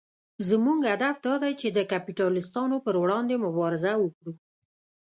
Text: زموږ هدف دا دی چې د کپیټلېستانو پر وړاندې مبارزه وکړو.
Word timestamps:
زموږ 0.49 0.79
هدف 0.91 1.15
دا 1.25 1.33
دی 1.43 1.53
چې 1.61 1.67
د 1.71 1.79
کپیټلېستانو 1.91 2.77
پر 2.85 2.95
وړاندې 3.03 3.35
مبارزه 3.45 3.91
وکړو. 4.03 4.33